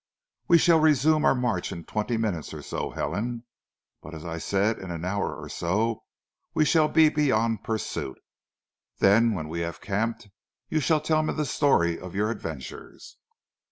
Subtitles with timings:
[0.47, 3.43] "We shall resume our march in twenty minutes or so, Helen,
[4.01, 6.05] but as I said, in an hour or so,
[6.55, 8.17] we shall be beyond pursuit.
[8.97, 10.29] Then, when we have camped,
[10.69, 13.17] you shall tell me the story of your adventures."